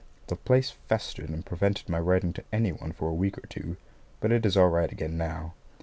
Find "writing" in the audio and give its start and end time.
1.99-2.33